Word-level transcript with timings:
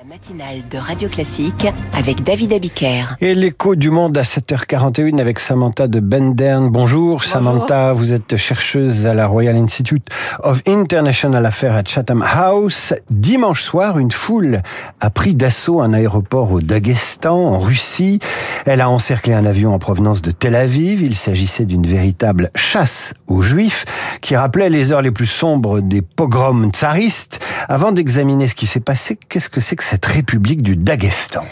La 0.00 0.06
matinale 0.14 0.62
de 0.70 0.78
Radio 0.78 1.10
Classique 1.10 1.66
avec 1.92 2.22
David 2.24 2.54
Abiker. 2.54 3.16
Et 3.20 3.34
l'écho 3.34 3.74
du 3.74 3.90
monde 3.90 4.16
à 4.16 4.22
7h41 4.22 5.20
avec 5.20 5.38
Samantha 5.38 5.88
de 5.88 6.00
Bendern. 6.00 6.70
Bonjour, 6.70 7.22
Samantha, 7.22 7.92
vous 7.92 8.14
êtes 8.14 8.36
chercheuse 8.36 9.06
à 9.06 9.12
la 9.12 9.26
Royal 9.26 9.56
Institute 9.56 10.08
of 10.42 10.62
International 10.66 11.44
Affairs 11.44 11.74
à 11.76 11.82
Chatham 11.84 12.22
House. 12.22 12.94
Dimanche 13.10 13.62
soir, 13.62 13.98
une 13.98 14.10
foule 14.10 14.62
a 15.00 15.10
pris 15.10 15.34
d'assaut 15.34 15.82
un 15.82 15.92
aéroport 15.92 16.50
au 16.50 16.62
Daghestan, 16.62 17.36
en 17.36 17.58
Russie. 17.58 18.20
Elle 18.64 18.80
a 18.80 18.88
encerclé 18.88 19.34
un 19.34 19.44
avion 19.44 19.74
en 19.74 19.78
provenance 19.78 20.22
de 20.22 20.30
Tel 20.30 20.54
Aviv. 20.54 21.02
Il 21.02 21.14
s'agissait 21.14 21.66
d'une 21.66 21.86
véritable 21.86 22.50
chasse 22.54 23.12
aux 23.26 23.42
juifs 23.42 23.84
qui 24.22 24.34
rappelait 24.34 24.70
les 24.70 24.92
heures 24.92 25.02
les 25.02 25.10
plus 25.10 25.26
sombres 25.26 25.80
des 25.80 26.00
pogroms 26.00 26.70
tsaristes. 26.70 27.40
Avant 27.68 27.92
d'examiner 27.92 28.46
ce 28.46 28.54
qui 28.54 28.66
s'est 28.66 28.80
passé, 28.80 29.18
qu'est-ce 29.28 29.50
que 29.50 29.60
c'est 29.60 29.76
que 29.76 29.89
cette 29.90 30.06
république 30.06 30.62
du 30.62 30.76
Daghestan 30.76 31.44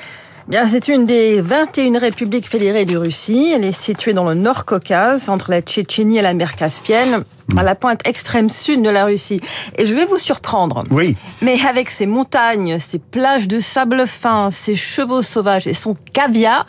Bien, 0.46 0.68
c'est 0.68 0.86
une 0.86 1.07
des 1.07 1.40
21 1.40 1.99
républiques 1.99 2.49
fédérées 2.49 2.85
de 2.85 2.96
Russie. 2.96 3.53
Elle 3.53 3.64
est 3.64 3.72
située 3.72 4.12
dans 4.12 4.29
le 4.29 4.35
Nord-Caucase, 4.35 5.29
entre 5.29 5.50
la 5.50 5.61
Tchétchénie 5.61 6.18
et 6.18 6.22
la 6.22 6.35
mer 6.35 6.54
Caspienne, 6.54 7.25
à 7.57 7.64
la 7.64 7.75
pointe 7.75 8.07
extrême 8.07 8.48
sud 8.48 8.82
de 8.82 8.90
la 8.90 9.07
Russie. 9.07 9.40
Et 9.76 9.86
je 9.86 9.95
vais 9.95 10.07
vous 10.07 10.18
surprendre. 10.18 10.85
Oui. 10.93 11.17
Mais 11.43 11.57
avec 11.68 11.90
ses 11.90 12.07
montagnes, 12.07 12.79
ses 12.79 13.00
plages 13.00 13.48
de 13.48 13.59
sable 13.59 14.07
fin, 14.07 14.53
ses 14.53 14.76
chevaux 14.76 15.20
sauvages 15.20 15.67
et 15.67 15.75
son 15.75 15.96
caviar, 16.12 16.64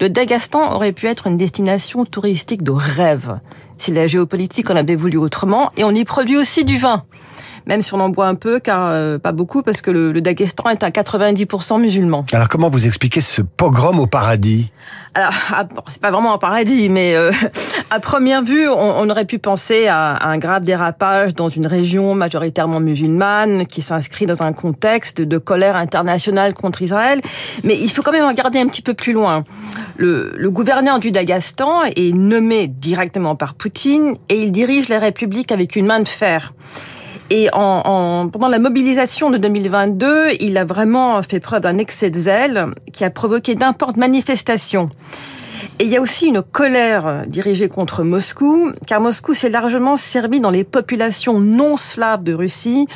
le 0.00 0.08
Daghestan 0.08 0.72
aurait 0.72 0.92
pu 0.92 1.08
être 1.08 1.26
une 1.26 1.36
destination 1.36 2.06
touristique 2.06 2.62
de 2.62 2.72
rêve. 2.72 3.38
Si 3.76 3.92
la 3.92 4.06
géopolitique 4.06 4.70
en 4.70 4.76
avait 4.76 4.96
voulu 4.96 5.18
autrement, 5.18 5.70
et 5.76 5.84
on 5.84 5.90
y 5.90 6.04
produit 6.04 6.38
aussi 6.38 6.64
du 6.64 6.78
vin 6.78 7.04
même 7.66 7.82
si 7.82 7.92
on 7.94 8.00
en 8.00 8.08
boit 8.08 8.26
un 8.26 8.34
peu, 8.36 8.60
car 8.60 8.86
euh, 8.86 9.18
pas 9.18 9.32
beaucoup, 9.32 9.62
parce 9.62 9.80
que 9.80 9.90
le, 9.90 10.12
le 10.12 10.20
Daghestan 10.20 10.70
est 10.70 10.82
à 10.82 10.90
90% 10.90 11.80
musulman. 11.80 12.24
Alors 12.32 12.48
comment 12.48 12.68
vous 12.68 12.86
expliquez 12.86 13.20
ce 13.20 13.42
pogrom 13.42 13.98
au 13.98 14.06
paradis? 14.06 14.70
Alors, 15.14 15.32
ah, 15.52 15.64
c'est 15.88 16.00
pas 16.00 16.10
vraiment 16.10 16.34
un 16.34 16.38
paradis, 16.38 16.88
mais 16.88 17.14
euh, 17.16 17.32
à 17.90 18.00
première 18.00 18.42
vue, 18.42 18.68
on, 18.68 19.00
on, 19.00 19.10
aurait 19.10 19.24
pu 19.24 19.38
penser 19.38 19.86
à, 19.86 20.12
à 20.12 20.28
un 20.28 20.38
grave 20.38 20.62
dérapage 20.62 21.34
dans 21.34 21.48
une 21.48 21.66
région 21.66 22.14
majoritairement 22.14 22.80
musulmane, 22.80 23.66
qui 23.66 23.82
s'inscrit 23.82 24.26
dans 24.26 24.42
un 24.42 24.52
contexte 24.52 25.20
de 25.20 25.38
colère 25.38 25.76
internationale 25.76 26.54
contre 26.54 26.82
Israël. 26.82 27.20
Mais 27.64 27.76
il 27.80 27.90
faut 27.90 28.02
quand 28.02 28.12
même 28.12 28.28
regarder 28.28 28.60
un 28.60 28.66
petit 28.66 28.82
peu 28.82 28.94
plus 28.94 29.12
loin. 29.12 29.40
Le, 29.96 30.34
le 30.36 30.50
gouverneur 30.50 30.98
du 30.98 31.10
Daghestan 31.10 31.84
est 31.84 32.14
nommé 32.14 32.68
directement 32.68 33.34
par 33.34 33.54
Poutine 33.54 34.16
et 34.28 34.42
il 34.42 34.52
dirige 34.52 34.88
la 34.88 34.98
République 34.98 35.50
avec 35.50 35.74
une 35.76 35.86
main 35.86 36.00
de 36.00 36.08
fer. 36.08 36.52
Et 37.30 37.48
en, 37.52 37.82
en, 37.84 38.28
pendant 38.28 38.48
la 38.48 38.58
mobilisation 38.58 39.30
de 39.30 39.38
2022, 39.38 40.34
il 40.40 40.56
a 40.58 40.64
vraiment 40.64 41.20
fait 41.22 41.40
preuve 41.40 41.60
d'un 41.60 41.78
excès 41.78 42.10
de 42.10 42.18
zèle 42.18 42.66
qui 42.92 43.04
a 43.04 43.10
provoqué 43.10 43.54
d'importantes 43.54 43.96
manifestations. 43.96 44.90
Et 45.78 45.84
il 45.84 45.90
y 45.90 45.96
a 45.96 46.00
aussi 46.00 46.26
une 46.26 46.42
colère 46.42 47.24
dirigée 47.26 47.68
contre 47.68 48.02
Moscou, 48.02 48.70
car 48.86 49.00
Moscou 49.00 49.34
s'est 49.34 49.50
largement 49.50 49.96
servi 49.96 50.40
dans 50.40 50.50
les 50.50 50.64
populations 50.64 51.40
non 51.40 51.76
slaves 51.76 52.22
de 52.22 52.32
Russie 52.32 52.86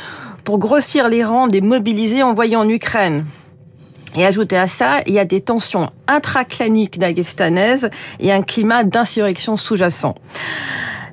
pour 0.44 0.58
grossir 0.58 1.08
les 1.08 1.24
rangs 1.24 1.48
des 1.48 1.60
mobilisés 1.60 2.22
envoyés 2.22 2.56
en 2.56 2.68
Ukraine. 2.68 3.26
Et 4.16 4.24
ajouté 4.24 4.56
à 4.56 4.66
ça, 4.66 5.00
il 5.06 5.14
y 5.14 5.18
a 5.18 5.24
des 5.24 5.40
tensions 5.40 5.90
intraclaniques 6.08 6.98
dagestanaises 6.98 7.90
et 8.18 8.32
un 8.32 8.42
climat 8.42 8.84
d'insurrection 8.84 9.56
sous-jacent. 9.56 10.14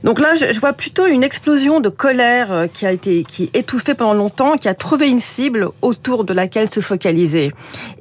Donc 0.03 0.19
là, 0.19 0.35
je 0.35 0.59
vois 0.59 0.73
plutôt 0.73 1.07
une 1.07 1.23
explosion 1.23 1.79
de 1.79 1.89
colère 1.89 2.51
euh, 2.51 2.67
qui 2.67 2.85
a 2.85 2.91
été 2.91 3.23
qui 3.23 3.49
étouffée 3.53 3.93
pendant 3.93 4.13
longtemps, 4.13 4.57
qui 4.57 4.67
a 4.67 4.73
trouvé 4.73 5.07
une 5.07 5.19
cible 5.19 5.69
autour 5.81 6.23
de 6.23 6.33
laquelle 6.33 6.71
se 6.71 6.79
focaliser. 6.79 7.51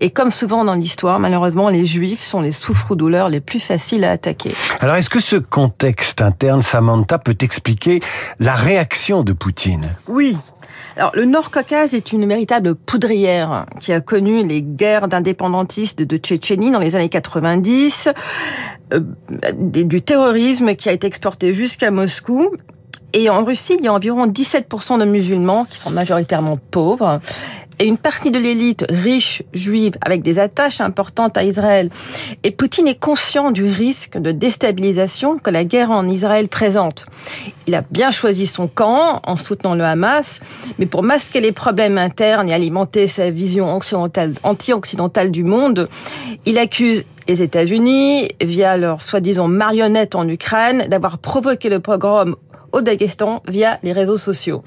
Et 0.00 0.10
comme 0.10 0.30
souvent 0.30 0.64
dans 0.64 0.74
l'histoire, 0.74 1.18
malheureusement, 1.20 1.68
les 1.68 1.84
Juifs 1.84 2.22
sont 2.22 2.40
les 2.40 2.52
souffres-douleurs 2.52 3.28
les 3.28 3.40
plus 3.40 3.60
faciles 3.60 4.04
à 4.04 4.12
attaquer. 4.12 4.52
Alors, 4.80 4.96
est-ce 4.96 5.10
que 5.10 5.20
ce 5.20 5.36
contexte 5.36 6.20
interne, 6.20 6.62
Samantha, 6.62 7.18
peut 7.18 7.36
expliquer 7.40 8.00
la 8.38 8.54
réaction 8.54 9.22
de 9.22 9.32
Poutine? 9.32 9.84
Oui, 10.08 10.36
alors, 10.96 11.12
le 11.14 11.26
Nord-Caucase 11.26 11.92
est 11.92 12.12
une 12.12 12.26
véritable 12.26 12.74
poudrière 12.74 13.66
qui 13.80 13.92
a 13.92 14.00
connu 14.00 14.46
les 14.46 14.62
guerres 14.62 15.08
d'indépendantistes 15.08 16.02
de 16.02 16.16
Tchétchénie 16.16 16.70
dans 16.70 16.78
les 16.78 16.96
années 16.96 17.10
90, 17.10 18.08
euh, 18.94 19.00
du 19.54 20.00
terrorisme 20.00 20.74
qui 20.74 20.88
a 20.88 20.92
été 20.92 21.06
exporté 21.06 21.52
jusqu'à 21.52 21.85
Moscou. 21.90 22.50
Et 23.12 23.30
en 23.30 23.44
Russie, 23.44 23.76
il 23.78 23.84
y 23.84 23.88
a 23.88 23.94
environ 23.94 24.26
17% 24.26 24.98
de 24.98 25.04
musulmans 25.04 25.64
qui 25.64 25.78
sont 25.78 25.90
majoritairement 25.90 26.58
pauvres 26.70 27.20
et 27.78 27.86
une 27.86 27.98
partie 27.98 28.30
de 28.30 28.38
l'élite 28.38 28.86
riche 28.88 29.42
juive 29.52 29.94
avec 30.00 30.22
des 30.22 30.38
attaches 30.38 30.80
importantes 30.80 31.36
à 31.36 31.44
Israël. 31.44 31.90
Et 32.42 32.50
Poutine 32.50 32.88
est 32.88 32.98
conscient 32.98 33.50
du 33.50 33.64
risque 33.64 34.16
de 34.16 34.32
déstabilisation 34.32 35.38
que 35.38 35.50
la 35.50 35.64
guerre 35.64 35.90
en 35.90 36.08
Israël 36.08 36.48
présente. 36.48 37.06
Il 37.66 37.74
a 37.74 37.82
bien 37.90 38.10
choisi 38.10 38.46
son 38.46 38.66
camp 38.66 39.20
en 39.24 39.36
soutenant 39.36 39.74
le 39.74 39.84
Hamas, 39.84 40.40
mais 40.78 40.86
pour 40.86 41.02
masquer 41.02 41.40
les 41.40 41.52
problèmes 41.52 41.98
internes 41.98 42.48
et 42.48 42.54
alimenter 42.54 43.08
sa 43.08 43.30
vision 43.30 43.78
anti-occidentale 44.42 45.30
du 45.30 45.44
monde, 45.44 45.88
il 46.46 46.58
accuse 46.58 47.04
les 47.28 47.42
États-Unis, 47.42 48.28
via 48.42 48.76
leur 48.76 49.02
soi-disant 49.02 49.48
marionnette 49.48 50.14
en 50.14 50.28
Ukraine, 50.28 50.86
d'avoir 50.88 51.18
provoqué 51.18 51.68
le 51.68 51.80
pogrom 51.80 52.36
au 52.72 52.80
Daghestan 52.80 53.42
via 53.48 53.78
les 53.82 53.92
réseaux 53.92 54.16
sociaux. 54.16 54.62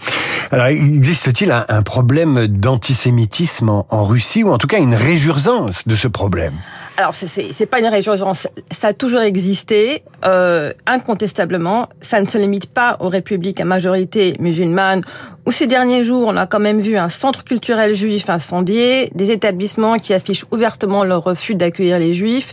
Alors, 0.52 0.68
existe-t-il 0.68 1.52
un, 1.52 1.84
problème 1.84 2.48
d'antisémitisme 2.48 3.70
en, 3.70 3.86
en, 3.90 4.04
Russie, 4.04 4.44
ou 4.44 4.52
en 4.52 4.58
tout 4.58 4.68
cas 4.68 4.80
une 4.80 4.96
résurgence 4.96 5.88
de 5.88 5.96
ce 5.96 6.08
problème? 6.08 6.54
Alors, 7.00 7.16
c'est 7.16 7.66
pas 7.66 7.80
une 7.80 7.88
résurgence, 7.88 8.46
ça 8.72 8.90
a 8.90 8.94
toujours 8.94 9.22
existé, 9.22 10.04
euh, 10.26 10.74
incontestablement. 10.86 11.88
Ça 12.02 12.20
ne 12.20 12.28
se 12.28 12.38
limite 12.38 12.66
pas 12.66 12.98
aux 13.00 13.08
républiques 13.08 13.62
à 13.62 13.64
majorité 13.64 14.34
musulmane, 14.38 15.04
où 15.46 15.52
ces 15.54 15.66
derniers 15.66 16.04
jours, 16.04 16.28
on 16.28 16.36
a 16.36 16.46
quand 16.46 16.60
même 16.60 16.82
vu 16.82 16.98
un 16.98 17.08
centre 17.08 17.46
culturel 17.46 17.96
juif 17.96 18.30
incendié, 18.30 19.12
des 19.16 19.32
établissements 19.32 19.96
qui 19.96 20.14
affichent 20.14 20.44
ouvertement 20.52 21.06
leur 21.06 21.24
refus 21.24 21.56
d'accueillir 21.56 22.00
les 22.00 22.14
juifs. 22.14 22.52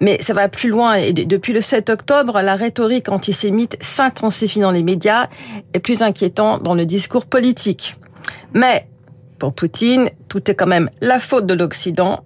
Mais 0.00 0.16
ça 0.22 0.32
va 0.32 0.48
plus 0.48 0.70
loin, 0.70 0.94
et 0.94 1.12
depuis 1.12 1.52
le 1.52 1.60
7 1.60 1.90
octobre, 1.90 2.40
la 2.40 2.54
rhétorique 2.54 3.10
antisémite 3.10 3.76
s'intensifie 3.82 4.60
dans 4.60 4.70
les 4.70 4.82
médias, 4.82 5.26
et 5.74 5.80
plus 5.80 6.00
inquiétant 6.00 6.56
dans 6.56 6.74
le 6.74 6.86
discours 6.86 7.26
politique. 7.26 7.96
Mais, 8.54 8.86
pour 9.38 9.52
Poutine, 9.52 10.08
tout 10.30 10.50
est 10.50 10.54
quand 10.54 10.66
même 10.66 10.88
la 11.02 11.18
faute 11.18 11.44
de 11.44 11.52
l'Occident 11.52 12.24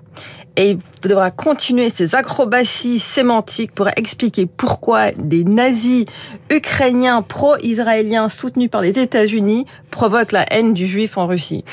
et 0.57 0.71
il 0.71 0.79
devra 1.03 1.31
continuer 1.31 1.91
ses 1.91 2.15
acrobaties 2.15 2.99
sémantiques 2.99 3.73
pour 3.73 3.89
expliquer 3.97 4.47
pourquoi 4.47 5.13
des 5.13 5.45
nazis 5.45 6.07
ukrainiens 6.51 7.23
pro-israéliens 7.23 8.29
soutenus 8.29 8.71
par 8.71 8.81
les 8.81 8.99
États-Unis 8.99 9.67
provoquent 9.91 10.33
la 10.33 10.47
haine 10.53 10.73
du 10.73 10.87
juif 10.87 11.19
en 11.19 11.27
Russie. 11.27 11.65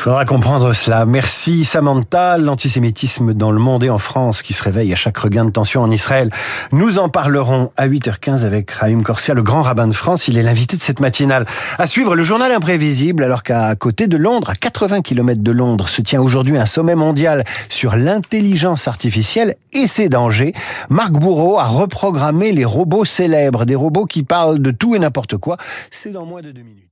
Il 0.00 0.04
faudra 0.04 0.24
comprendre 0.24 0.72
cela. 0.72 1.04
Merci 1.04 1.62
Samantha. 1.62 2.38
L'antisémitisme 2.38 3.34
dans 3.34 3.50
le 3.50 3.58
monde 3.58 3.84
et 3.84 3.90
en 3.90 3.98
France 3.98 4.40
qui 4.40 4.54
se 4.54 4.62
réveille 4.62 4.90
à 4.94 4.96
chaque 4.96 5.18
regain 5.18 5.44
de 5.44 5.50
tension 5.50 5.82
en 5.82 5.90
Israël. 5.90 6.30
Nous 6.72 6.98
en 6.98 7.10
parlerons 7.10 7.70
à 7.76 7.86
8h15 7.86 8.46
avec 8.46 8.70
Raïm 8.70 9.02
Corsia, 9.02 9.34
le 9.34 9.42
grand 9.42 9.60
rabbin 9.60 9.86
de 9.86 9.92
France. 9.92 10.26
Il 10.26 10.38
est 10.38 10.42
l'invité 10.42 10.78
de 10.78 10.80
cette 10.80 11.00
matinale. 11.00 11.44
À 11.76 11.86
suivre 11.86 12.16
le 12.16 12.22
journal 12.22 12.50
imprévisible 12.50 13.22
alors 13.22 13.42
qu'à 13.42 13.76
côté 13.76 14.06
de 14.06 14.16
Londres, 14.16 14.48
à 14.48 14.54
80 14.54 15.02
km 15.02 15.42
de 15.42 15.52
Londres, 15.52 15.86
se 15.86 16.00
tient 16.00 16.22
aujourd'hui 16.22 16.56
un 16.56 16.64
sommet 16.64 16.94
mondial 16.94 17.44
sur 17.68 17.94
l'intelligence 17.94 18.88
artificielle 18.88 19.56
et 19.74 19.86
ses 19.86 20.08
dangers. 20.08 20.54
Marc 20.88 21.12
Bourreau 21.12 21.58
a 21.58 21.66
reprogrammé 21.66 22.52
les 22.52 22.64
robots 22.64 23.04
célèbres, 23.04 23.66
des 23.66 23.74
robots 23.74 24.06
qui 24.06 24.22
parlent 24.22 24.60
de 24.60 24.70
tout 24.70 24.94
et 24.94 24.98
n'importe 24.98 25.36
quoi. 25.36 25.58
C'est 25.90 26.12
dans 26.12 26.24
moins 26.24 26.40
de 26.40 26.52
deux 26.52 26.62
minutes. 26.62 26.89